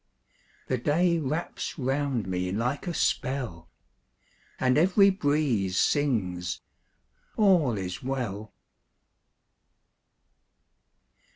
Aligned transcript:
The 0.65 0.79
day 0.79 1.19
wraps 1.19 1.77
round 1.77 2.25
me 2.27 2.51
like 2.51 2.87
a 2.87 2.93
spell, 2.95 3.69
And 4.59 4.75
every 4.75 5.11
breeze 5.11 5.77
sings, 5.77 6.59
"All 7.37 7.77
is 7.77 8.01
well." 8.01 8.51